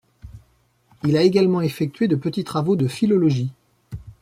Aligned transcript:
Il 1.03 1.15
a 1.15 1.21
également 1.21 1.61
effectué 1.61 2.07
de 2.07 2.15
petits 2.15 2.43
travaux 2.43 2.75
de 2.75 2.87
philologie. 2.87 3.51